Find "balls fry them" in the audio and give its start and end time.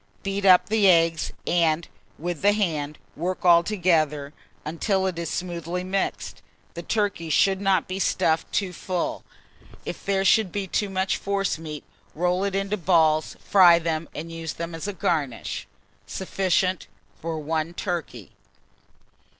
12.77-14.09